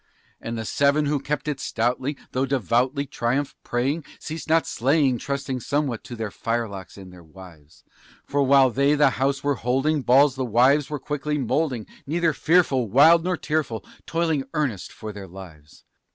[0.41, 5.59] And the seven who kept it stoutly, though devoutly triumph praying, Ceased not slaying, trusting
[5.59, 7.83] somewhat to their firelocks and their wives;
[8.25, 12.89] For while they the house were holding, balls the wives were quickly moulding Neither fearful,
[12.89, 15.83] wild, nor tearful, toiling earnest for their lives.